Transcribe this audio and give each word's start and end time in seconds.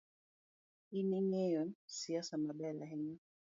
In 0.97 1.07
ingeyo 1.19 1.63
siasa 1.95 2.33
maber 2.45 2.75
hainya. 2.89 3.19